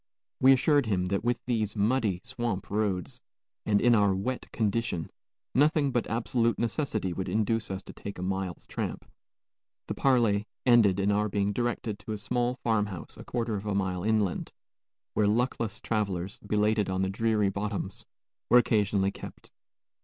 [0.39, 3.21] We assured him that with these muddy swamp roads,
[3.67, 5.11] and in our wet condition,
[5.53, 9.05] nothing but absolute necessity would induce us to take a mile's tramp.
[9.85, 13.67] The parley ended in our being directed to a small farm house a quarter of
[13.67, 14.51] a mile inland,
[15.13, 18.07] where luckless travelers, belated on the dreary bottoms,
[18.49, 19.51] were occasionally kept.